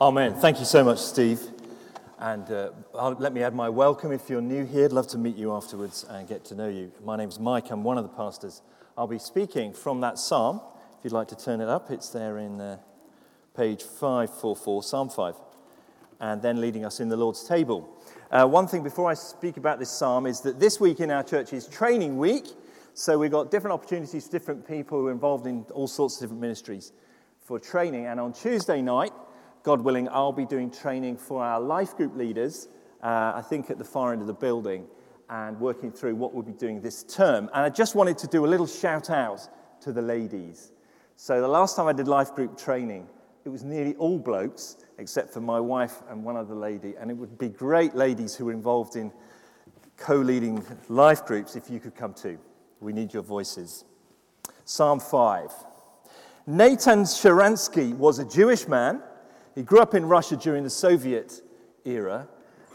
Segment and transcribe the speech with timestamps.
[0.00, 0.32] Amen.
[0.34, 1.40] Thank you so much, Steve.
[2.20, 2.70] And uh,
[3.18, 4.84] let me add my welcome if you're new here.
[4.84, 6.92] I'd love to meet you afterwards and get to know you.
[7.04, 7.72] My name's Mike.
[7.72, 8.62] I'm one of the pastors.
[8.96, 10.60] I'll be speaking from that psalm.
[10.96, 12.78] If you'd like to turn it up, it's there in uh,
[13.56, 15.34] page 544, Psalm 5,
[16.20, 17.88] and then leading us in the Lord's table.
[18.30, 21.24] Uh, one thing before I speak about this psalm is that this week in our
[21.24, 22.46] church is training week.
[22.94, 26.20] So we've got different opportunities for different people who are involved in all sorts of
[26.20, 26.92] different ministries
[27.42, 28.06] for training.
[28.06, 29.12] And on Tuesday night,
[29.68, 32.68] God willing, I'll be doing training for our life group leaders,
[33.02, 34.86] uh, I think at the far end of the building,
[35.28, 37.50] and working through what we'll be doing this term.
[37.52, 39.46] And I just wanted to do a little shout out
[39.82, 40.72] to the ladies.
[41.16, 43.08] So the last time I did life group training,
[43.44, 46.94] it was nearly all blokes, except for my wife and one other lady.
[46.98, 49.12] And it would be great ladies who were involved in
[49.98, 52.38] co leading life groups if you could come too.
[52.80, 53.84] We need your voices.
[54.64, 55.52] Psalm 5.
[56.46, 59.02] Nathan Sharansky was a Jewish man.
[59.54, 61.42] He grew up in Russia during the Soviet
[61.84, 62.28] era.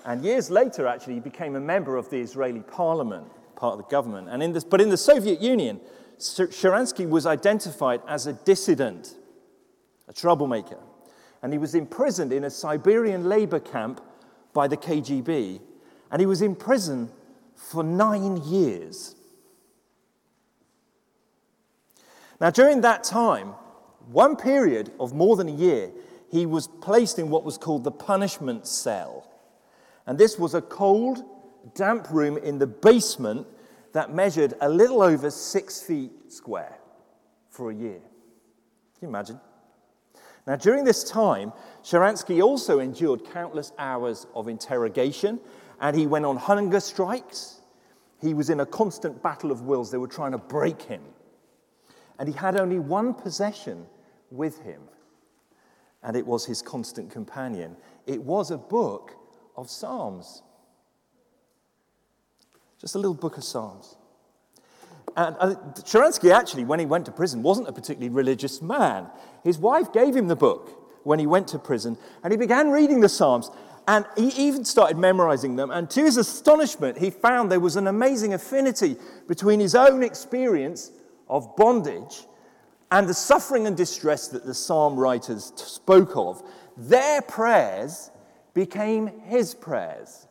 [0.06, 3.90] And years later, actually, he became a member of the Israeli parliament, part of the
[3.90, 4.28] government.
[4.30, 5.80] And in this, but in the Soviet Union,
[6.20, 9.16] Sharansky was identified as a dissident,
[10.08, 10.80] a troublemaker.
[11.42, 14.02] And he was imprisoned in a Siberian labor camp
[14.54, 15.60] by the KGB.
[16.12, 17.12] And he was in prison
[17.56, 19.16] for nine years.
[22.40, 23.54] Now, during that time,
[24.12, 25.92] one period of more than a year,
[26.34, 29.30] he was placed in what was called the punishment cell.
[30.08, 31.24] And this was a cold,
[31.76, 33.46] damp room in the basement
[33.92, 36.76] that measured a little over six feet square
[37.52, 38.00] for a year.
[38.00, 39.40] Can you imagine?
[40.48, 41.54] Now, during this time,
[41.84, 45.40] Sharansky also endured countless hours of interrogation
[45.80, 47.62] and he went on hunger strikes.
[48.20, 49.92] He was in a constant battle of wills.
[49.92, 51.04] They were trying to break him
[52.18, 53.86] and he had only one possession
[54.32, 54.82] with him,
[56.04, 57.76] and it was his constant companion.
[58.06, 59.16] It was a book
[59.56, 60.44] of Psalms.
[62.80, 63.96] Just a little book of Psalms.
[65.16, 69.08] And uh, Sharansky actually, when he went to prison, wasn't a particularly religious man.
[69.44, 73.02] His wife gave him the book when he went to prison, and he began reading
[73.02, 73.52] the Psalms.
[73.86, 75.70] And he even started memorizing them.
[75.70, 78.96] And to his astonishment, he found there was an amazing affinity
[79.28, 80.92] between his own experience
[81.28, 82.26] of bondage
[82.94, 86.44] and the suffering and distress that the psalm writers spoke of,
[86.78, 88.12] their prayers
[88.54, 90.28] became his prayers.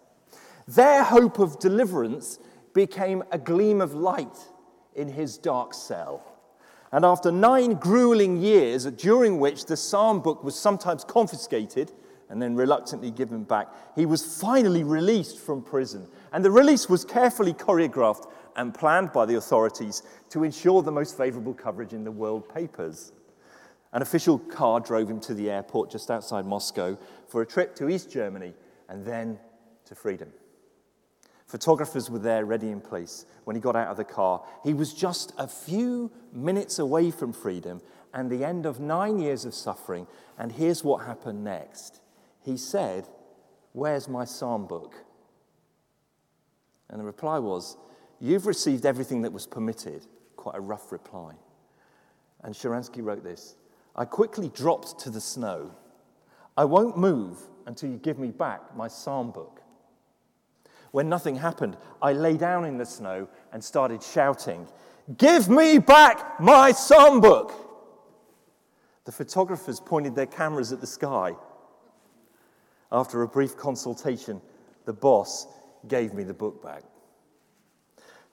[0.68, 2.38] Their hope of deliverance
[2.72, 4.38] became a gleam of light
[4.94, 6.22] in his dark cell.
[6.92, 11.90] And after nine grueling years, during which the psalm book was sometimes confiscated
[12.30, 16.06] and then reluctantly given back, he was finally released from prison.
[16.32, 21.16] And the release was carefully choreographed and planned by the authorities to ensure the most
[21.16, 23.12] favorable coverage in the world papers.
[23.92, 26.98] An official car drove him to the airport just outside Moscow
[27.28, 28.54] for a trip to East Germany
[28.88, 29.38] and then
[29.84, 30.32] to freedom.
[31.46, 34.42] Photographers were there ready in place when he got out of the car.
[34.64, 37.82] He was just a few minutes away from freedom
[38.14, 40.06] and the end of nine years of suffering.
[40.38, 42.00] And here's what happened next.
[42.42, 43.06] He said,
[43.72, 44.94] Where's my psalm book?
[46.88, 47.76] And the reply was,
[48.22, 50.06] You've received everything that was permitted.
[50.36, 51.32] Quite a rough reply.
[52.42, 53.56] And Sharansky wrote this
[53.96, 55.72] I quickly dropped to the snow.
[56.56, 59.60] I won't move until you give me back my psalm book.
[60.92, 64.68] When nothing happened, I lay down in the snow and started shouting,
[65.18, 67.52] Give me back my psalm book!
[69.04, 71.34] The photographers pointed their cameras at the sky.
[72.92, 74.40] After a brief consultation,
[74.84, 75.48] the boss
[75.88, 76.84] gave me the book back.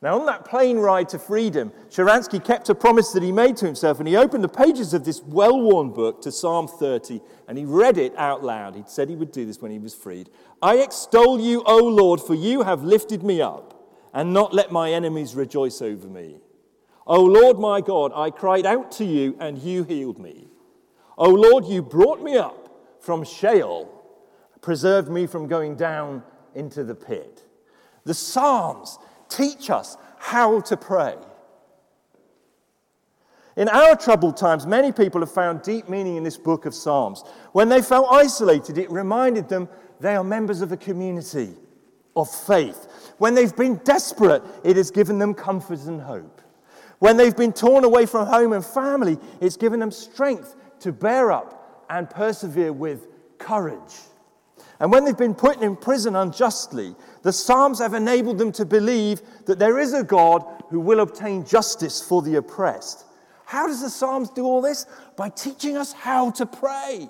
[0.02, 3.66] Now, on that plane ride to freedom, Sharansky kept a promise that he made to
[3.66, 7.58] himself, and he opened the pages of this well worn book to Psalm 30, and
[7.58, 8.76] he read it out loud.
[8.76, 10.30] He'd said he would do this when he was freed.
[10.62, 14.94] I extol you, O Lord, for you have lifted me up, and not let my
[14.94, 16.38] enemies rejoice over me.
[17.06, 20.48] O Lord my God, I cried out to you, and you healed me.
[21.18, 23.90] O Lord, you brought me up from Sheol,
[24.62, 26.24] preserved me from going down
[26.56, 27.44] into the pit.
[28.06, 28.98] The Psalms
[29.30, 31.16] teach us how to pray.
[33.56, 37.24] In our troubled times, many people have found deep meaning in this book of Psalms.
[37.52, 39.68] When they felt isolated, it reminded them
[40.00, 41.54] they are members of a community
[42.16, 43.14] of faith.
[43.18, 46.42] When they've been desperate, it has given them comfort and hope.
[47.00, 51.32] When they've been torn away from home and family, it's given them strength to bear
[51.32, 53.96] up and persevere with courage.
[54.80, 59.22] And when they've been put in prison unjustly, the Psalms have enabled them to believe
[59.46, 63.06] that there is a God who will obtain justice for the oppressed.
[63.46, 64.86] How does the Psalms do all this?
[65.18, 67.10] By teaching us how to pray.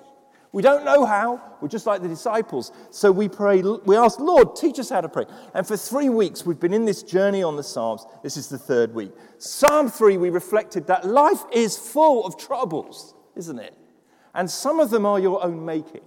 [0.52, 1.40] We don't know how.
[1.60, 2.72] We're just like the disciples.
[2.90, 5.26] So we pray, we ask, Lord, teach us how to pray.
[5.54, 8.04] And for three weeks, we've been in this journey on the Psalms.
[8.24, 9.12] This is the third week.
[9.38, 13.76] Psalm 3, we reflected that life is full of troubles, isn't it?
[14.34, 16.02] And some of them are your own making.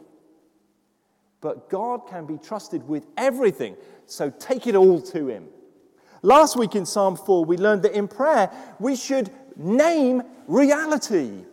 [1.44, 3.75] But God can be trusted with everything.
[4.06, 5.50] So take it all to Him.
[6.22, 8.50] Last week in Psalm 4, we learned that in prayer,
[8.80, 11.44] we should name reality.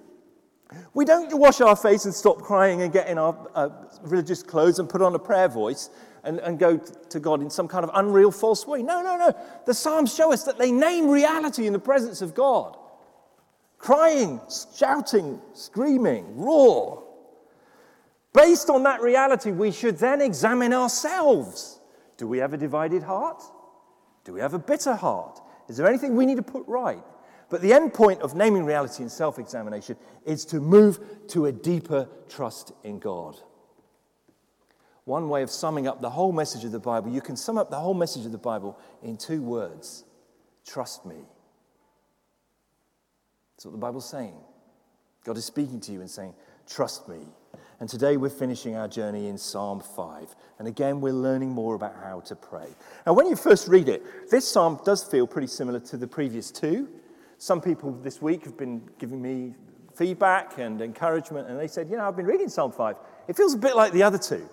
[0.94, 3.70] We don't wash our face and stop crying and get in our uh,
[4.02, 5.90] religious clothes and put on a prayer voice
[6.22, 8.84] and, and go to God in some kind of unreal false way.
[8.84, 9.34] No, no, no.
[9.66, 12.76] The Psalms show us that they name reality in the presence of God.
[13.78, 14.40] Crying,
[14.76, 17.09] shouting, screaming, roar.
[18.32, 21.80] Based on that reality, we should then examine ourselves.
[22.16, 23.42] Do we have a divided heart?
[24.24, 25.40] Do we have a bitter heart?
[25.68, 27.02] Is there anything we need to put right?
[27.48, 31.52] But the end point of naming reality and self examination is to move to a
[31.52, 33.36] deeper trust in God.
[35.04, 37.70] One way of summing up the whole message of the Bible, you can sum up
[37.70, 40.04] the whole message of the Bible in two words
[40.64, 41.16] trust me.
[43.56, 44.36] That's what the Bible's saying.
[45.24, 46.34] God is speaking to you and saying,
[46.66, 47.26] Trust me.
[47.80, 50.36] And today we're finishing our journey in Psalm 5.
[50.58, 52.68] And again, we're learning more about how to pray.
[53.06, 56.50] Now, when you first read it, this psalm does feel pretty similar to the previous
[56.50, 56.90] two.
[57.38, 59.54] Some people this week have been giving me
[59.94, 62.96] feedback and encouragement, and they said, You know, I've been reading Psalm 5.
[63.28, 64.46] It feels a bit like the other two.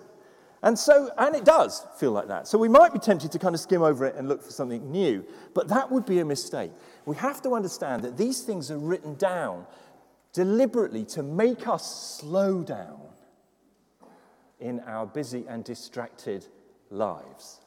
[0.62, 2.48] And so, and it does feel like that.
[2.48, 4.90] So we might be tempted to kind of skim over it and look for something
[4.90, 5.22] new,
[5.52, 6.72] but that would be a mistake.
[7.04, 9.66] We have to understand that these things are written down
[10.32, 13.00] deliberately to make us slow down
[14.60, 16.46] in our busy and distracted
[16.90, 17.60] lives.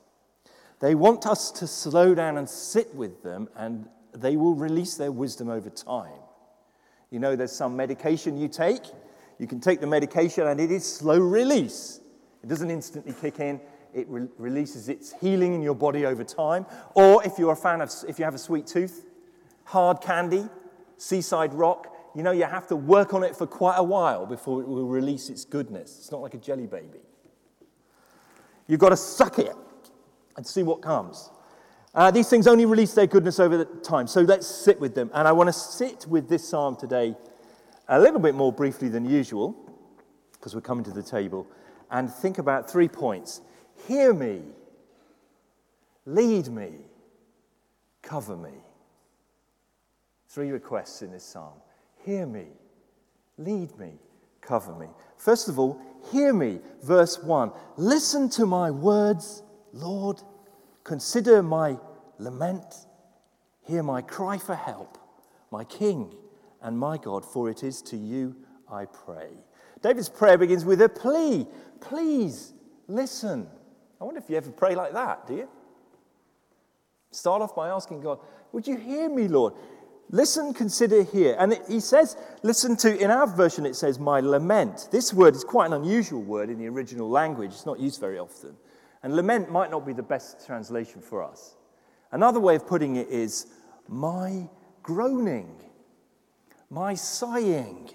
[0.79, 5.11] They want us to slow down and sit with them and they will release their
[5.11, 6.19] wisdom over time.
[7.11, 8.83] You know, there's some medication you take.
[9.37, 12.01] You can take the medication and it is slow release.
[12.43, 13.61] It doesn't instantly kick in.
[13.93, 16.65] It re- releases its healing in your body over time.
[16.95, 19.05] Or if you're a fan of, if you have a sweet tooth,
[19.65, 20.45] hard candy,
[20.97, 24.61] seaside rock, you know, you have to work on it for quite a while before
[24.61, 25.97] it will release its goodness.
[25.97, 26.99] It's not like a jelly baby.
[28.67, 29.55] You've got to suck it
[30.35, 31.29] and see what comes.
[31.93, 34.07] Uh, these things only release their goodness over the time.
[34.07, 35.09] So let's sit with them.
[35.13, 37.15] And I want to sit with this psalm today
[37.87, 39.55] a little bit more briefly than usual,
[40.33, 41.47] because we're coming to the table,
[41.89, 43.41] and think about three points
[43.87, 44.43] Hear me,
[46.05, 46.71] lead me,
[48.01, 48.51] cover me.
[50.29, 51.53] Three requests in this psalm
[52.05, 52.47] Hear me,
[53.37, 53.93] lead me,
[54.41, 54.87] cover me.
[55.17, 55.79] First of all,
[56.11, 56.59] hear me.
[56.83, 59.43] Verse 1 Listen to my words,
[59.73, 60.21] Lord.
[60.83, 61.77] Consider my
[62.17, 62.87] lament.
[63.63, 64.97] Hear my cry for help,
[65.51, 66.13] my King
[66.61, 68.35] and my God, for it is to you
[68.71, 69.29] I pray.
[69.81, 71.47] David's prayer begins with a plea.
[71.79, 72.53] Please
[72.87, 73.47] listen.
[73.99, 75.49] I wonder if you ever pray like that, do you?
[77.11, 78.19] Start off by asking God,
[78.51, 79.53] Would you hear me, Lord?
[80.13, 81.37] Listen, consider, hear.
[81.39, 84.89] And it, he says, listen to, in our version, it says, my lament.
[84.91, 87.51] This word is quite an unusual word in the original language.
[87.51, 88.55] It's not used very often.
[89.03, 91.55] And lament might not be the best translation for us.
[92.11, 93.47] Another way of putting it is
[93.87, 94.49] my
[94.83, 95.55] groaning,
[96.69, 97.89] my sighing,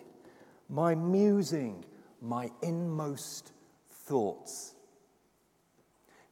[0.71, 1.85] my musing,
[2.23, 3.53] my inmost
[3.91, 4.75] thoughts.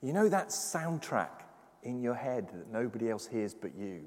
[0.01, 1.43] You know that soundtrack
[1.83, 4.05] in your head that nobody else hears but you,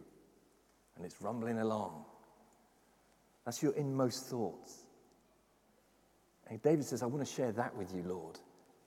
[0.98, 2.04] and it's rumbling along.
[3.46, 4.84] That's your inmost thoughts.
[6.50, 8.40] And David says, I want to share that with you, Lord.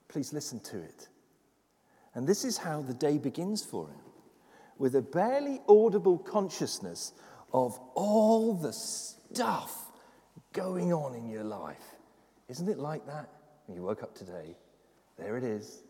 [0.08, 1.08] Please listen to it.
[2.14, 4.00] And this is how the day begins for him
[4.78, 7.12] with a barely audible consciousness
[7.52, 9.92] of all the stuff
[10.52, 11.96] going on in your life.
[12.48, 13.28] Isn't it like that?
[13.66, 14.56] When you woke up today,
[15.16, 15.82] there it is,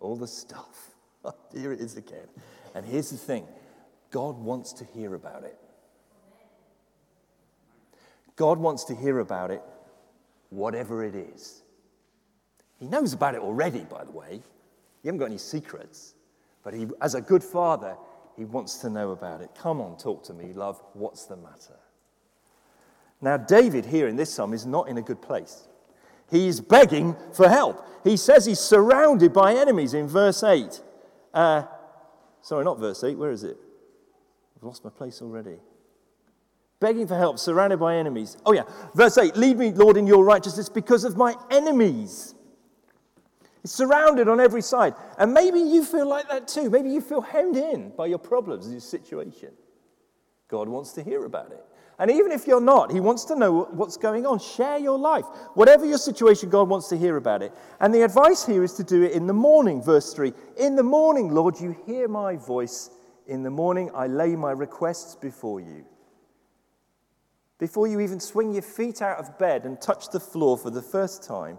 [0.00, 0.94] all the stuff.
[1.54, 2.28] Here it is again.
[2.74, 3.46] And here's the thing
[4.12, 5.58] God wants to hear about it.
[8.36, 9.62] God wants to hear about it,
[10.50, 11.62] whatever it is.
[12.78, 14.34] He knows about it already, by the way.
[15.02, 16.14] You haven't got any secrets.
[16.62, 17.96] But he, as a good father,
[18.36, 19.50] he wants to know about it.
[19.58, 20.80] Come on, talk to me, love.
[20.92, 21.78] What's the matter?
[23.20, 25.68] Now, David here in this psalm is not in a good place.
[26.30, 27.86] He's begging for help.
[28.04, 30.80] He says he's surrounded by enemies in verse 8.
[31.32, 31.64] Uh,
[32.40, 33.16] sorry, not verse 8.
[33.16, 33.56] Where is it?
[34.62, 35.56] I've lost my place already.
[36.78, 38.36] Begging for help, surrounded by enemies.
[38.46, 38.62] Oh, yeah.
[38.94, 42.36] Verse 8 Lead me, Lord, in your righteousness because of my enemies.
[43.64, 44.94] It's surrounded on every side.
[45.18, 46.70] And maybe you feel like that too.
[46.70, 49.50] Maybe you feel hemmed in by your problems your situation.
[50.46, 51.64] God wants to hear about it.
[51.98, 54.38] And even if you're not, He wants to know what's going on.
[54.38, 55.24] Share your life.
[55.54, 57.52] Whatever your situation, God wants to hear about it.
[57.80, 60.32] And the advice here is to do it in the morning, verse 3.
[60.56, 62.90] In the morning, Lord, you hear my voice.
[63.26, 65.84] In the morning, I lay my requests before you.
[67.58, 70.82] Before you even swing your feet out of bed and touch the floor for the
[70.82, 71.58] first time,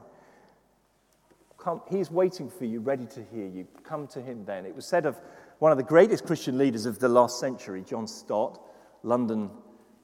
[1.58, 3.66] come, he's waiting for you, ready to hear you.
[3.84, 4.66] Come to him then.
[4.66, 5.18] It was said of
[5.60, 8.60] one of the greatest Christian leaders of the last century, John Stott,
[9.04, 9.50] London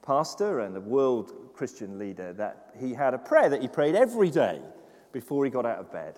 [0.01, 4.29] pastor and a world Christian leader, that he had a prayer that he prayed every
[4.29, 4.61] day
[5.11, 6.17] before he got out of bed.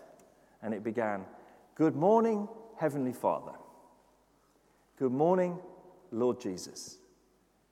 [0.62, 1.26] And it began
[1.74, 3.54] Good morning, Heavenly Father.
[5.02, 5.58] Good morning,
[6.12, 7.00] Lord Jesus.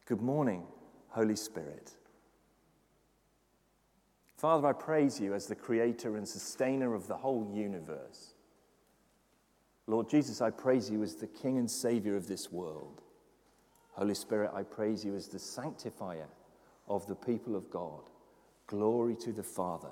[0.07, 0.63] Good morning,
[1.09, 1.91] Holy Spirit.
[4.35, 8.33] Father, I praise you as the creator and sustainer of the whole universe.
[9.85, 13.03] Lord Jesus, I praise you as the King and Savior of this world.
[13.91, 16.29] Holy Spirit, I praise you as the sanctifier
[16.87, 18.09] of the people of God.
[18.65, 19.91] Glory to the Father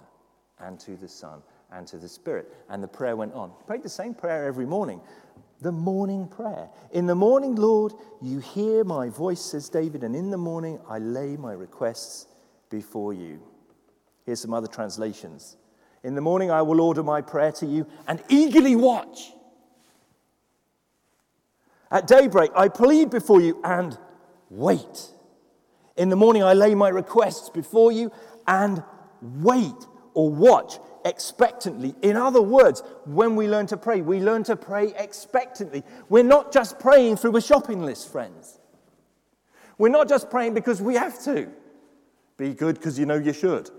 [0.58, 2.52] and to the Son and to the Spirit.
[2.68, 3.52] And the prayer went on.
[3.68, 5.02] Prayed the same prayer every morning.
[5.62, 6.70] The morning prayer.
[6.92, 11.00] In the morning, Lord, you hear my voice, says David, and in the morning I
[11.00, 12.28] lay my requests
[12.70, 13.42] before you.
[14.26, 15.58] Here's some other translations.
[16.04, 19.32] In the morning, I will order my prayer to you and eagerly watch.
[21.90, 23.98] At daybreak, I plead before you and
[24.50, 25.12] wait.
[25.96, 28.12] In the morning, I lay my requests before you
[28.46, 28.84] and
[29.22, 29.74] wait
[30.18, 31.94] or watch expectantly.
[32.02, 35.84] In other words, when we learn to pray, we learn to pray expectantly.
[36.10, 38.60] We're not just praying through a shopping list, friends.
[39.78, 41.50] We're not just praying because we have to.
[42.36, 43.70] Be good because you know you should.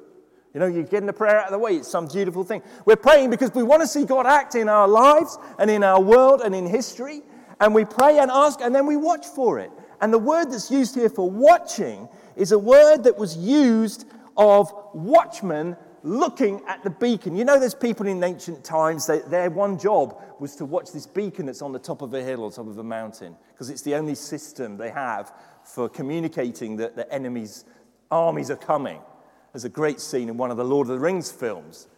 [0.54, 1.72] You know, you're getting the prayer out of the way.
[1.72, 2.62] It's some beautiful thing.
[2.84, 6.00] We're praying because we want to see God act in our lives and in our
[6.00, 7.22] world and in history.
[7.60, 9.72] And we pray and ask and then we watch for it.
[10.00, 14.72] And the word that's used here for watching is a word that was used of
[14.94, 17.36] watchmen looking at the beacon.
[17.36, 21.06] You know, there's people in ancient times, they, their one job was to watch this
[21.06, 23.82] beacon that's on the top of a hill or top of a mountain, because it's
[23.82, 25.32] the only system they have
[25.64, 27.64] for communicating that the enemy's
[28.10, 29.00] armies are coming.
[29.52, 31.88] There's a great scene in one of the Lord of the Rings films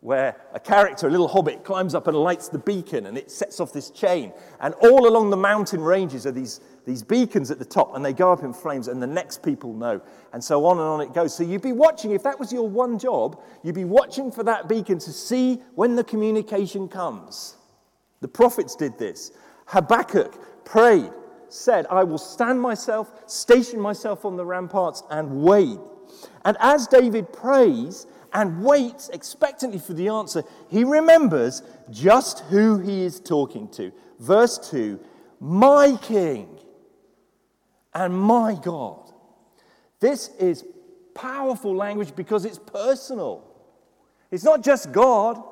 [0.00, 3.58] where a character, a little hobbit, climbs up and lights the beacon and it sets
[3.58, 4.32] off this chain.
[4.60, 8.12] And all along the mountain ranges are these, these beacons at the top and they
[8.12, 10.00] go up in flames and the next people know.
[10.32, 11.34] And so on and on it goes.
[11.36, 14.68] So you'd be watching, if that was your one job, you'd be watching for that
[14.68, 17.56] beacon to see when the communication comes.
[18.20, 19.32] The prophets did this.
[19.66, 21.12] Habakkuk prayed,
[21.48, 25.78] said, I will stand myself, station myself on the ramparts and wait
[26.44, 33.04] and as David prays and waits expectantly for the answer, he remembers just who he
[33.04, 33.92] is talking to.
[34.18, 35.00] Verse 2
[35.40, 36.57] My King
[37.94, 39.10] and my God.
[40.00, 40.64] This is
[41.14, 43.44] powerful language because it's personal.
[44.30, 45.42] It's not just God,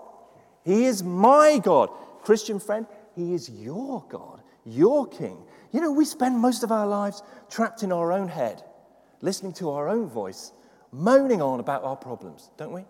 [0.64, 1.90] He is my God.
[2.22, 5.38] Christian friend, He is your God, your King.
[5.72, 8.62] You know, we spend most of our lives trapped in our own head,
[9.20, 10.52] listening to our own voice
[10.92, 12.84] moaning on about our problems, don't we?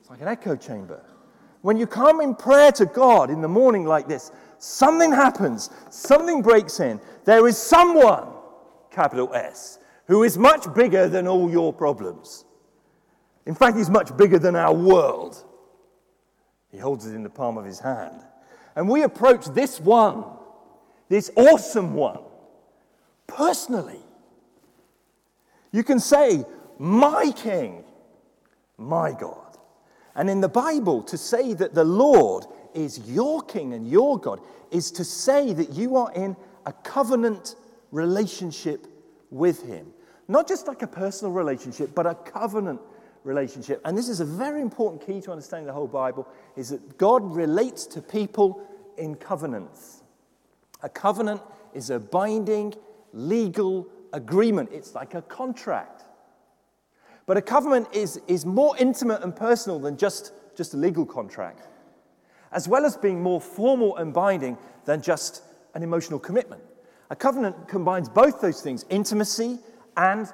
[0.00, 1.04] It's like an echo chamber.
[1.60, 6.40] When you come in prayer to God in the morning like this, something happens, something
[6.40, 7.00] breaks in.
[7.24, 8.28] There is someone,
[8.92, 12.44] capital S, who is much bigger than all your problems.
[13.44, 15.44] In fact, he's much bigger than our world.
[16.70, 18.22] He holds it in the palm of his hand.
[18.76, 20.24] And we approach this one,
[21.08, 22.20] this awesome one,
[23.26, 24.00] personally.
[25.72, 26.44] You can say,
[26.78, 27.84] My King,
[28.78, 29.58] my God.
[30.14, 34.40] And in the Bible, to say that the Lord is your King and your God
[34.70, 36.36] is to say that you are in
[36.66, 37.56] a covenant
[37.90, 38.86] relationship
[39.30, 39.86] with Him.
[40.28, 42.80] Not just like a personal relationship, but a covenant
[43.24, 43.80] relationship.
[43.84, 47.34] And this is a very important key to understanding the whole Bible is that God
[47.34, 50.02] relates to people in covenants.
[50.82, 51.40] A covenant
[51.74, 52.74] is a binding
[53.12, 56.04] legal agreement, it's like a contract.
[57.26, 61.68] But a covenant is, is more intimate and personal than just, just a legal contract,
[62.52, 65.42] as well as being more formal and binding than just
[65.74, 66.62] an emotional commitment.
[67.10, 69.58] A covenant combines both those things intimacy
[69.96, 70.26] and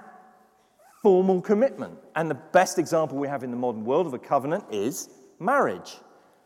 [1.03, 1.99] formal commitment.
[2.17, 5.09] And the best example we have in the modern world of a covenant is
[5.39, 5.97] marriage.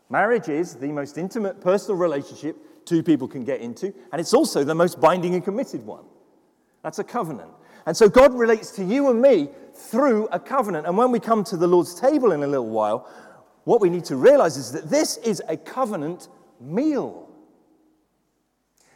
[0.09, 4.63] Marriage is the most intimate personal relationship two people can get into, and it's also
[4.63, 6.03] the most binding and committed one.
[6.83, 7.49] That's a covenant.
[7.85, 10.85] And so God relates to you and me through a covenant.
[10.85, 13.09] And when we come to the Lord's table in a little while,
[13.63, 16.27] what we need to realize is that this is a covenant
[16.59, 17.29] meal.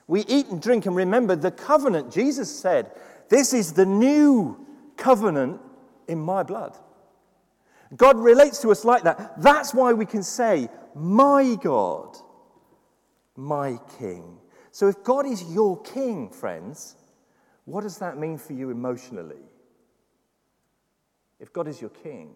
[0.08, 2.12] We eat and drink and remember the covenant.
[2.12, 2.92] Jesus said
[3.30, 5.62] This is the new covenant
[6.08, 6.78] in my blood.
[7.96, 9.42] God relates to us like that.
[9.42, 12.18] That's why we can say, My God,
[13.36, 14.38] my King.
[14.72, 16.96] So if God is your King, friends,
[17.66, 19.42] what does that mean for you emotionally?
[21.40, 22.36] If God is your King,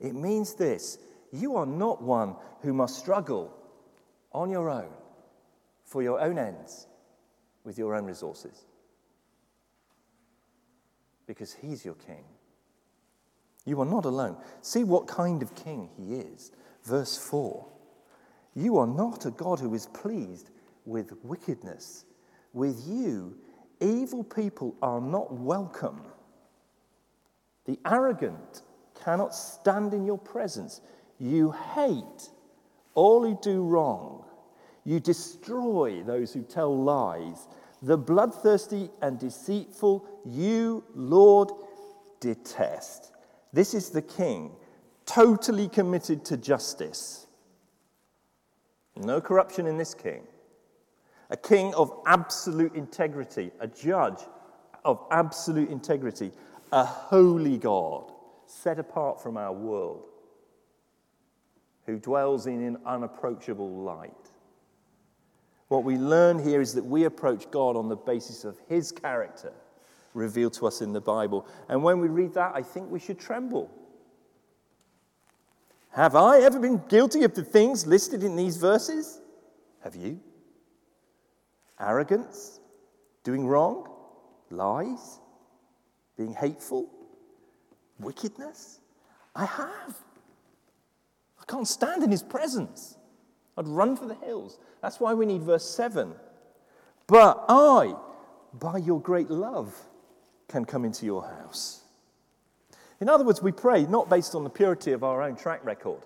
[0.00, 0.98] it means this
[1.32, 3.52] you are not one who must struggle
[4.32, 4.90] on your own
[5.84, 6.86] for your own ends
[7.64, 8.64] with your own resources.
[11.26, 12.24] Because He's your King.
[13.66, 14.36] You are not alone.
[14.62, 16.52] See what kind of king he is.
[16.84, 17.66] Verse 4
[18.54, 20.50] You are not a God who is pleased
[20.86, 22.04] with wickedness.
[22.52, 23.36] With you,
[23.80, 26.00] evil people are not welcome.
[27.66, 28.62] The arrogant
[29.06, 30.80] cannot stand in your presence.
[31.20, 32.28] You hate
[32.94, 34.24] all who do wrong.
[34.84, 37.46] You destroy those who tell lies.
[37.82, 41.50] The bloodthirsty and deceitful, you, Lord,
[42.18, 43.12] detest.
[43.52, 44.50] This is the king,
[45.04, 47.28] totally committed to justice.
[48.96, 50.26] No corruption in this king.
[51.30, 54.18] A king of absolute integrity, a judge
[54.84, 56.32] of absolute integrity,
[56.72, 58.15] a holy God
[58.46, 60.04] set apart from our world,
[61.86, 64.12] who dwells in an unapproachable light.
[65.68, 69.52] What we learn here is that we approach God on the basis of his character
[70.14, 71.46] revealed to us in the Bible.
[71.68, 73.70] And when we read that, I think we should tremble.
[75.90, 79.20] Have I ever been guilty of the things listed in these verses?
[79.82, 80.20] Have you?
[81.78, 82.60] Arrogance,
[83.24, 83.88] doing wrong,
[84.50, 85.20] lies,
[86.16, 86.88] being hateful,
[87.98, 88.80] wickedness?
[89.34, 89.96] I have.
[91.40, 92.96] I can't stand in his presence.
[93.56, 94.58] I'd run for the hills.
[94.82, 96.14] That's why we need verse 7.
[97.06, 97.94] But I,
[98.52, 99.74] by your great love,
[100.48, 101.82] can come into your house.
[103.00, 106.00] In other words, we pray not based on the purity of our own track record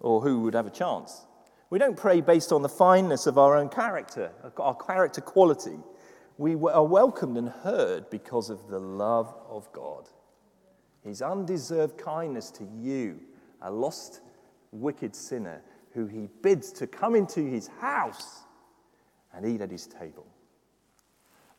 [0.00, 1.24] or who would have a chance.
[1.70, 5.78] We don't pray based on the fineness of our own character, our character quality.
[6.38, 10.08] We are welcomed and heard because of the love of God.
[11.04, 13.20] His undeserved kindness to you,
[13.62, 14.20] a lost,
[14.72, 18.42] wicked sinner, who he bids to come into his house
[19.32, 20.26] and eat at his table.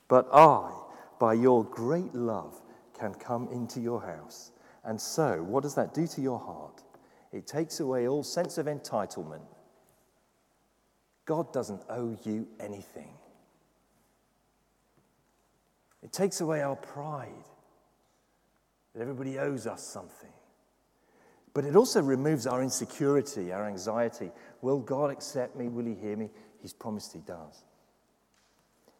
[0.08, 0.72] But I,
[1.20, 2.62] by your great love,
[2.98, 4.52] can come into your house.
[4.84, 6.84] And so, what does that do to your heart?
[7.32, 9.46] It takes away all sense of entitlement.
[11.26, 13.14] God doesn't owe you anything.
[16.02, 17.46] It takes away our pride
[19.00, 20.30] that everybody owes us something.
[21.54, 24.30] But it also removes our insecurity, our anxiety.
[24.62, 25.70] Will God accept me?
[25.70, 26.30] Will He hear me?
[26.62, 27.64] He's promised He does.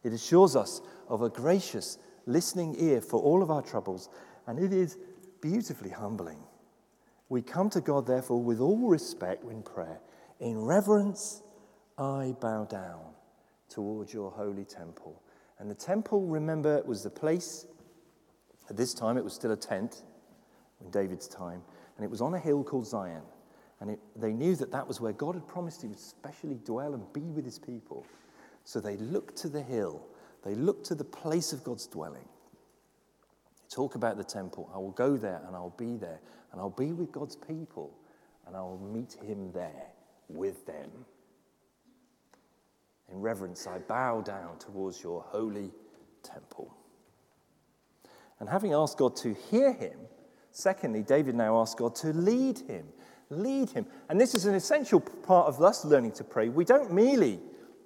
[0.02, 4.08] It assures us of a gracious, listening ear for all of our troubles,
[4.46, 4.96] and it is
[5.42, 6.38] beautifully humbling.
[7.28, 10.00] We come to God, therefore, with all respect in prayer.
[10.40, 11.42] In reverence,
[11.98, 13.00] I bow down
[13.68, 15.22] towards your holy temple.
[15.58, 17.66] And the temple, remember, was the place,
[18.70, 20.02] at this time it was still a tent,
[20.80, 21.62] in David's time,
[21.96, 23.22] and it was on a hill called Zion.
[23.80, 26.94] And it, they knew that that was where God had promised he would specially dwell
[26.94, 28.06] and be with his people.
[28.64, 30.06] So they looked to the hill,
[30.44, 32.28] they looked to the place of God's dwelling.
[33.70, 34.70] Talk about the temple.
[34.74, 36.20] I will go there and I'll be there
[36.52, 37.96] and I'll be with God's people
[38.46, 39.86] and I'll meet him there
[40.28, 40.90] with them.
[43.12, 45.70] In reverence, I bow down towards your holy
[46.22, 46.74] temple.
[48.40, 49.98] And having asked God to hear him,
[50.50, 52.86] secondly, David now asks God to lead him.
[53.28, 53.86] Lead him.
[54.08, 56.48] And this is an essential part of us learning to pray.
[56.48, 57.38] We don't merely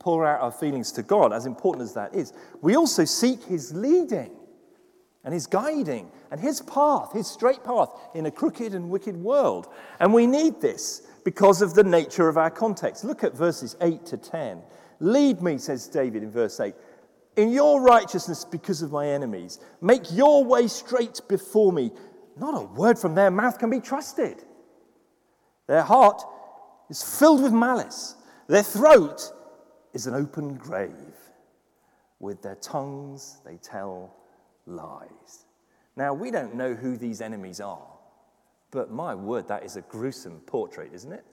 [0.05, 3.73] pour out our feelings to God, as important as that is, we also seek his
[3.73, 4.31] leading
[5.25, 9.69] and his guiding and his path, his straight path in a crooked and wicked world.
[10.01, 13.03] And we need this because of the nature of our context.
[13.03, 14.63] Look at verses 8 to 10.
[15.01, 16.75] Lead me, says David in verse 8,
[17.37, 19.59] in your righteousness because of my enemies.
[19.81, 21.91] Make your way straight before me.
[22.37, 24.43] Not a word from their mouth can be trusted.
[25.67, 26.23] Their heart
[26.91, 28.17] is filled with malice,
[28.47, 29.33] their throat
[29.93, 30.93] is an open grave.
[32.21, 34.15] With their tongues, they tell
[34.67, 35.47] lies.
[35.97, 37.87] Now, we don't know who these enemies are,
[38.71, 41.25] but my word, that is a gruesome portrait, isn't it?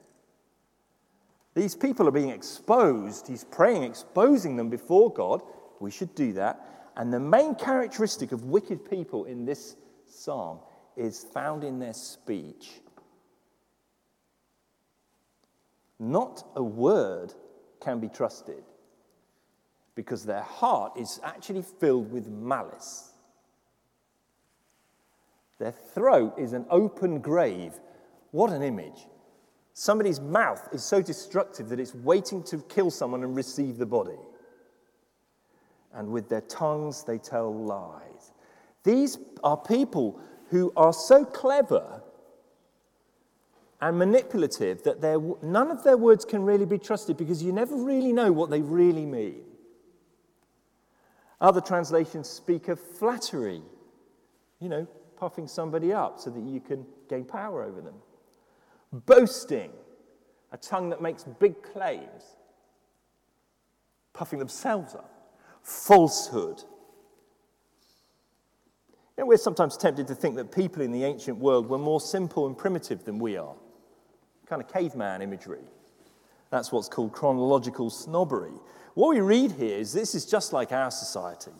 [1.53, 3.27] These people are being exposed.
[3.27, 5.41] He's praying, exposing them before God.
[5.81, 6.91] We should do that.
[6.95, 10.59] And the main characteristic of wicked people in this psalm
[10.95, 12.81] is found in their speech.
[15.99, 17.33] Not a word
[17.81, 18.63] can be trusted.
[19.95, 23.11] because their heart is actually filled with malice.
[25.59, 27.73] Their throat is an open grave.
[28.31, 29.05] What an image.
[29.73, 34.17] Somebody's mouth is so destructive that it's waiting to kill someone and receive the body.
[35.93, 38.31] And with their tongues, they tell lies.
[38.83, 42.01] These are people who are so clever
[43.81, 45.01] and manipulative that
[45.41, 48.61] none of their words can really be trusted because you never really know what they
[48.61, 49.41] really mean.
[51.39, 53.61] Other translations speak of flattery,
[54.59, 57.95] you know, puffing somebody up so that you can gain power over them.
[58.93, 59.71] Boasting,
[60.51, 62.35] a tongue that makes big claims,
[64.13, 65.10] puffing themselves up.
[65.61, 66.63] Falsehood.
[69.17, 72.57] We're sometimes tempted to think that people in the ancient world were more simple and
[72.57, 73.55] primitive than we are.
[74.45, 75.63] Kind of caveman imagery.
[76.49, 78.51] That's what's called chronological snobbery.
[78.93, 81.53] What we read here is this is just like our society.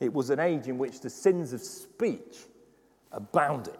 [0.00, 2.38] It was an age in which the sins of speech
[3.12, 3.78] abounded.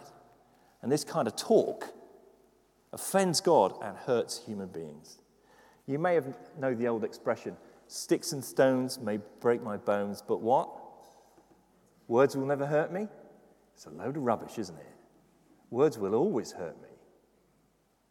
[0.83, 1.93] And this kind of talk
[2.93, 5.19] offends God and hurts human beings.
[5.87, 6.27] You may have
[6.59, 7.57] know the old expression,
[7.95, 10.69] sticks and stones may break my bones, but what?
[12.09, 13.07] Words will never hurt me?
[13.75, 14.95] It's a load of rubbish, isn't it?
[15.71, 16.89] Words will always hurt me.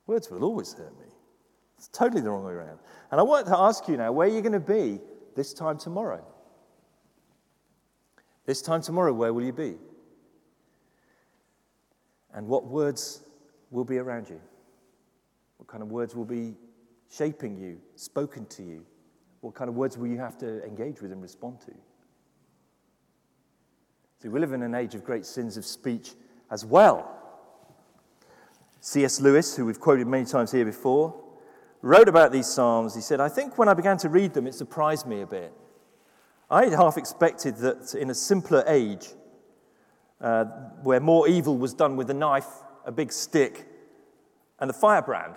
[0.07, 1.07] Words will always hurt me.
[1.77, 2.79] It's totally the wrong way around.
[3.11, 4.99] And I want to ask you now where are you're going to be
[5.35, 6.25] this time tomorrow.
[8.45, 9.75] This time tomorrow, where will you be?
[12.33, 13.23] And what words
[13.69, 14.39] will be around you?
[15.57, 16.55] What kind of words will be
[17.09, 18.85] shaping you, spoken to you?
[19.43, 21.73] What kind of words will you have to engage with and respond to?
[24.21, 26.11] See, we live in an age of great sins of speech
[26.49, 27.13] as well.
[28.79, 29.19] C.S.
[29.19, 31.21] Lewis, who we've quoted many times here before,
[31.81, 32.95] wrote about these Psalms.
[32.95, 35.51] He said, I think when I began to read them, it surprised me a bit.
[36.49, 39.09] I had half expected that in a simpler age,
[40.21, 40.45] uh,
[40.83, 42.47] where more evil was done with a knife,
[42.85, 43.67] a big stick,
[44.59, 45.35] and a firebrand,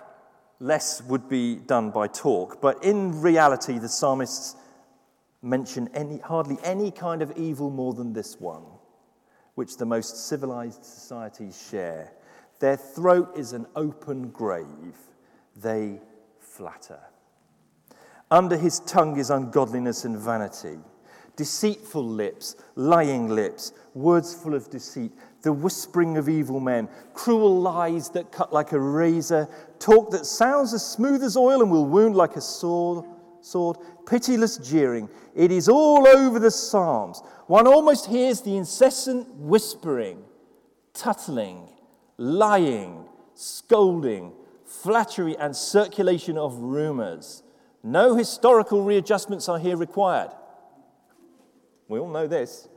[0.59, 2.61] less would be done by talk.
[2.61, 4.55] But in reality, the psalmists
[5.41, 8.63] mention any, hardly any kind of evil more than this one,
[9.55, 12.13] which the most civilized societies share.
[12.59, 14.95] Their throat is an open grave.
[15.55, 16.01] They
[16.39, 16.99] flatter.
[18.29, 20.79] Under his tongue is ungodliness and vanity,
[21.37, 25.11] deceitful lips, lying lips, words full of deceit,
[25.43, 29.47] the whispering of evil men, cruel lies that cut like a razor,
[29.79, 33.05] talk that sounds as smooth as oil and will wound like a sword,
[33.41, 35.09] sword, pitiless jeering.
[35.35, 37.21] It is all over the Psalms.
[37.47, 40.23] One almost hears the incessant whispering,
[40.93, 41.69] tuttling,
[42.17, 44.33] lying, scolding,
[44.65, 47.43] flattery, and circulation of rumors.
[47.83, 50.31] No historical readjustments are here required.
[51.87, 52.67] We all know this.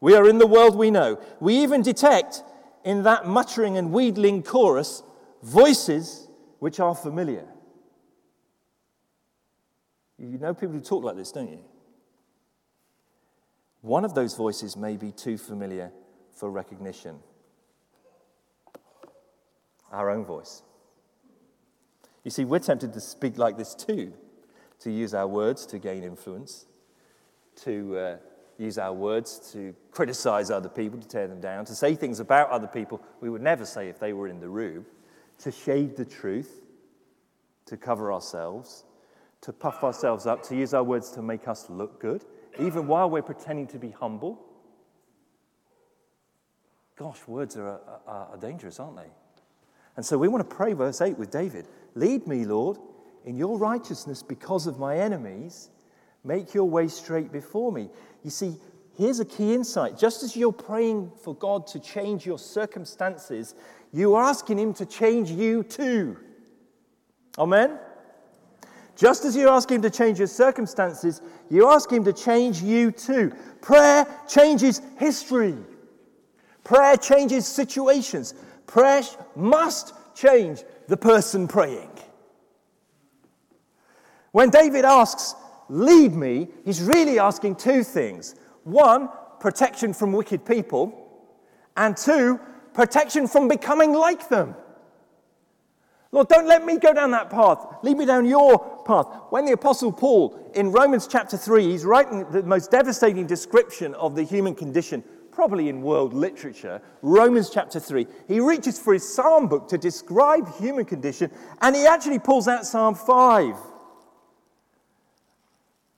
[0.00, 1.18] We are in the world we know.
[1.40, 2.42] We even detect
[2.84, 5.02] in that muttering and wheedling chorus
[5.44, 6.26] voices
[6.58, 7.44] which are familiar.
[10.18, 11.60] You know people who talk like this, don't you?
[13.82, 15.92] One of those voices may be too familiar
[16.32, 17.18] for recognition.
[19.92, 20.62] Our own voice.
[22.24, 24.14] You see, we're tempted to speak like this too,
[24.80, 26.64] to use our words to gain influence,
[27.56, 28.16] to uh,
[28.56, 32.48] use our words to criticize other people, to tear them down, to say things about
[32.48, 34.86] other people we would never say if they were in the room,
[35.44, 36.62] to shade the truth,
[37.66, 38.84] to cover ourselves,
[39.42, 42.24] to puff ourselves up, to use our words to make us look good,
[42.58, 44.42] even while we're pretending to be humble.
[46.96, 49.10] Gosh, words are, are, are dangerous, aren't they?
[49.96, 52.78] And so we want to pray, verse 8 with David Lead me, Lord,
[53.26, 55.68] in your righteousness because of my enemies.
[56.24, 57.90] Make your way straight before me.
[58.22, 58.56] You see,
[58.96, 59.98] here's a key insight.
[59.98, 63.54] Just as you're praying for God to change your circumstances,
[63.92, 66.16] you're asking Him to change you too.
[67.38, 67.78] Amen?
[68.96, 72.90] Just as you ask Him to change your circumstances, you ask Him to change you
[72.90, 73.32] too.
[73.60, 75.56] Prayer changes history,
[76.62, 78.34] prayer changes situations.
[78.66, 79.02] Prayer
[79.36, 81.90] must change the person praying.
[84.32, 85.34] When David asks,
[85.68, 88.34] Lead me, he's really asking two things.
[88.64, 89.08] One,
[89.40, 91.00] protection from wicked people,
[91.76, 92.40] and two,
[92.72, 94.56] protection from becoming like them.
[96.12, 97.66] Lord, don't let me go down that path.
[97.82, 99.06] Lead me down your path.
[99.30, 104.14] When the Apostle Paul, in Romans chapter 3, he's writing the most devastating description of
[104.14, 105.02] the human condition
[105.34, 108.06] probably in world literature, Romans chapter 3.
[108.28, 112.64] He reaches for his psalm book to describe human condition, and he actually pulls out
[112.64, 113.56] Psalm 5.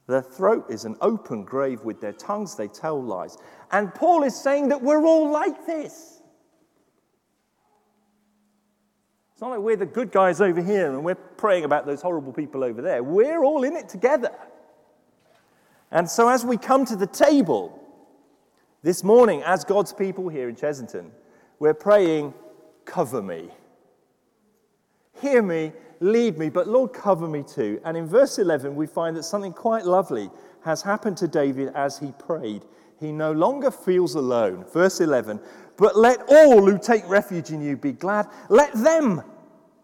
[0.06, 1.82] Their throat is an open grave.
[1.82, 3.36] With their tongues, they tell lies.
[3.72, 6.22] And Paul is saying that we're all like this.
[9.32, 12.32] It's not like we're the good guys over here and we're praying about those horrible
[12.32, 13.02] people over there.
[13.02, 14.32] We're all in it together.
[15.90, 17.78] And so, as we come to the table
[18.82, 21.10] this morning, as God's people here in Chessington,
[21.58, 22.32] we're praying,
[22.86, 23.50] Cover me.
[25.20, 27.80] Hear me, lead me, but Lord, cover me too.
[27.84, 30.30] And in verse 11, we find that something quite lovely
[30.62, 32.64] has happened to David as he prayed.
[32.98, 34.64] He no longer feels alone.
[34.72, 35.40] Verse 11,
[35.76, 38.26] but let all who take refuge in you be glad.
[38.48, 39.22] Let them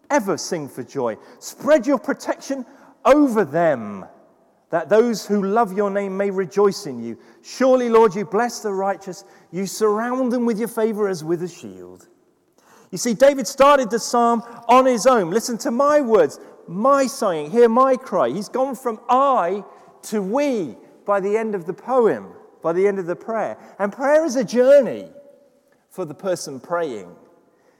[0.09, 1.17] ever sing for joy.
[1.39, 2.65] Spread your protection
[3.05, 4.05] over them,
[4.69, 7.17] that those who love your name may rejoice in you.
[7.43, 9.23] Surely, Lord, you bless the righteous.
[9.51, 12.07] You surround them with your favor as with a shield.
[12.93, 15.31] You see, David started the psalm on his own.
[15.31, 18.29] Listen to my words, my sighing, hear my cry.
[18.29, 19.63] He's gone from I
[20.03, 23.57] to we by the end of the poem, by the end of the prayer.
[23.79, 25.09] And prayer is a journey
[25.89, 27.15] for the person praying.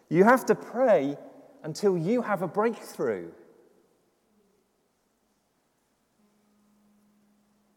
[0.10, 1.16] You have to pray
[1.62, 3.28] until you have a breakthrough.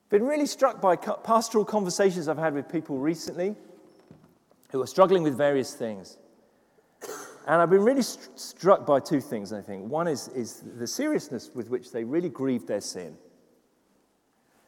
[0.05, 3.57] I've been really struck by pastoral conversations I've had with people recently
[4.71, 6.17] who are struggling with various things.
[7.47, 9.89] And I've been really st- struck by two things, I think.
[9.89, 13.17] One is, is the seriousness with which they really grieved their sin.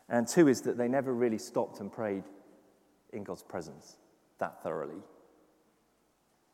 [0.09, 2.23] And two is that they never really stopped and prayed
[3.13, 3.97] in God's presence
[4.39, 5.03] that thoroughly.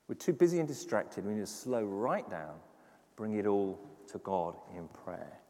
[0.08, 1.26] We're too busy and distracted.
[1.26, 2.54] We need to slow right down,
[3.16, 5.40] bring it all to God in prayer,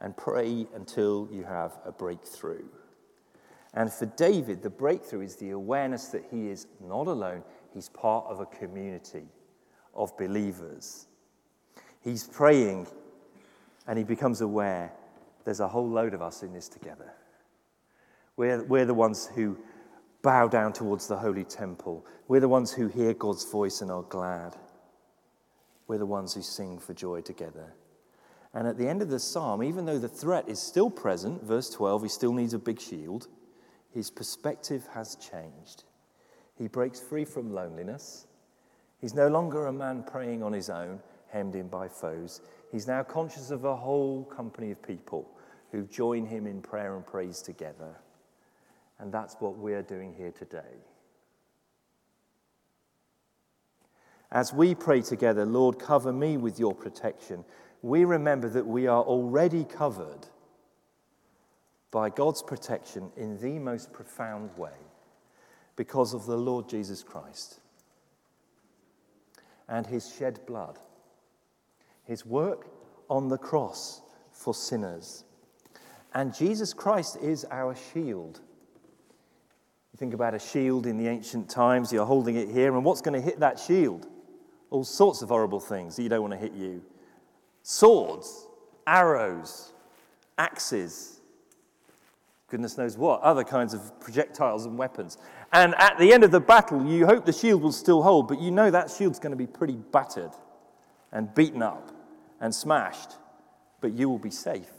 [0.00, 2.64] and pray until you have a breakthrough.
[3.74, 7.42] And for David, the breakthrough is the awareness that he is not alone,
[7.74, 9.26] he's part of a community
[9.94, 11.06] of believers.
[12.02, 12.86] He's praying
[13.86, 14.92] and he becomes aware
[15.44, 17.12] there's a whole load of us in this together.
[18.36, 19.58] We're, we're the ones who
[20.22, 22.06] bow down towards the holy temple.
[22.28, 24.56] We're the ones who hear God's voice and are glad.
[25.88, 27.74] We're the ones who sing for joy together.
[28.52, 31.70] And at the end of the psalm, even though the threat is still present, verse
[31.70, 33.28] 12, he still needs a big shield,
[33.92, 35.84] his perspective has changed.
[36.56, 38.26] He breaks free from loneliness
[39.00, 42.42] He's no longer a man praying on his own, hemmed in by foes.
[42.70, 45.30] He's now conscious of a whole company of people
[45.72, 47.96] who join him in prayer and praise together.
[48.98, 50.76] And that's what we're doing here today.
[54.30, 57.44] As we pray together, Lord, cover me with your protection,
[57.82, 60.26] we remember that we are already covered
[61.90, 64.76] by God's protection in the most profound way
[65.74, 67.60] because of the Lord Jesus Christ
[69.70, 70.78] and his shed blood,
[72.04, 72.66] his work
[73.08, 74.02] on the cross
[74.32, 75.24] for sinners.
[76.12, 78.40] And Jesus Christ is our shield.
[79.92, 83.00] You think about a shield in the ancient times, you're holding it here, and what's
[83.00, 84.08] going to hit that shield?
[84.70, 86.82] All sorts of horrible things that you don't want to hit you
[87.62, 88.48] swords,
[88.86, 89.72] arrows,
[90.38, 91.20] axes,
[92.48, 95.18] goodness knows what, other kinds of projectiles and weapons.
[95.52, 98.40] And at the end of the battle, you hope the shield will still hold, but
[98.40, 100.30] you know that shield's going to be pretty battered
[101.12, 101.90] and beaten up
[102.40, 103.16] and smashed,
[103.80, 104.70] but you will be safe.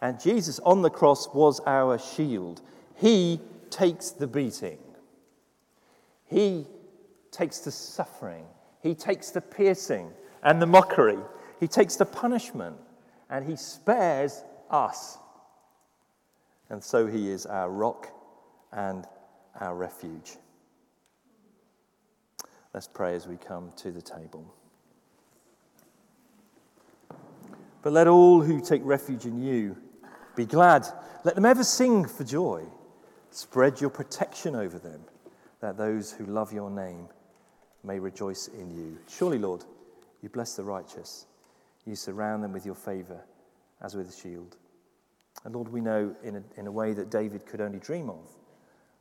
[0.00, 2.62] And Jesus on the cross was our shield.
[2.94, 4.78] He takes the beating,
[6.26, 6.66] He
[7.32, 8.44] takes the suffering,
[8.82, 11.18] He takes the piercing and the mockery,
[11.58, 12.76] He takes the punishment,
[13.28, 15.18] and He spares us.
[16.70, 18.08] And so he is our rock
[18.72, 19.06] and
[19.60, 20.36] our refuge.
[22.74, 24.54] Let's pray as we come to the table.
[27.82, 29.76] But let all who take refuge in you
[30.36, 30.86] be glad.
[31.24, 32.64] Let them ever sing for joy.
[33.30, 35.00] Spread your protection over them,
[35.60, 37.08] that those who love your name
[37.84, 38.98] may rejoice in you.
[39.08, 39.64] Surely, Lord,
[40.22, 41.26] you bless the righteous.
[41.86, 43.20] You surround them with your favor
[43.80, 44.56] as with a shield.
[45.44, 48.26] And Lord, we know in a, in a way that David could only dream of,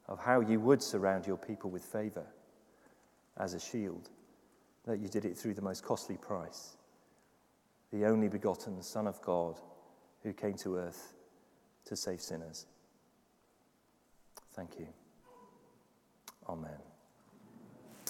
[0.08, 2.26] of how you would surround your people with favor
[3.38, 4.10] as a shield,
[4.86, 6.78] that you did it through the most costly price,
[7.92, 9.60] the only begotten Son of God
[10.24, 11.14] who came to earth
[11.86, 12.66] to save sinners.
[14.54, 14.88] Thank you.
[16.50, 16.87] Amen.